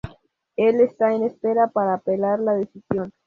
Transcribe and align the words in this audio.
Él 0.55 0.79
está 0.79 1.13
en 1.13 1.25
espera 1.25 1.67
para 1.67 1.93
apelar 1.93 2.39
la 2.39 2.53
decisión. 2.55 3.13